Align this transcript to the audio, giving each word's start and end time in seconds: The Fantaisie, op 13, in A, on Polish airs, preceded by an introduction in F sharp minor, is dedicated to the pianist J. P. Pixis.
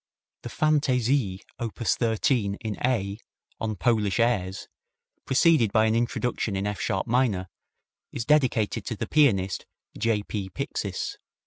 The 0.41 0.49
Fantaisie, 0.49 1.41
op 1.59 1.75
13, 1.75 2.55
in 2.55 2.75
A, 2.83 3.19
on 3.59 3.75
Polish 3.75 4.19
airs, 4.19 4.67
preceded 5.25 5.71
by 5.71 5.85
an 5.85 5.93
introduction 5.93 6.55
in 6.55 6.65
F 6.65 6.81
sharp 6.81 7.05
minor, 7.05 7.49
is 8.11 8.25
dedicated 8.25 8.83
to 8.87 8.95
the 8.95 9.05
pianist 9.07 9.67
J. 9.95 10.23
P. 10.23 10.49
Pixis. 10.49 11.17